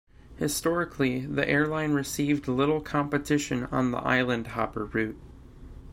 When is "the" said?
1.27-1.47, 3.91-3.99